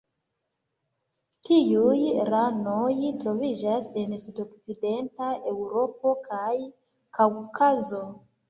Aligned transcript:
Tiuj 1.49 1.97
ranoj 2.29 2.87
troviĝas 3.19 3.93
en 4.05 4.17
sudokcidenta 4.25 5.31
Eŭropo 5.55 6.17
kaj 6.29 6.51
Kaŭkazo. 7.21 8.05